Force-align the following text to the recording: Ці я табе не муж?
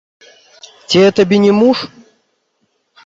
Ці 0.87 0.97
я 1.07 1.11
табе 1.19 1.37
не 1.45 1.53
муж? 1.61 1.77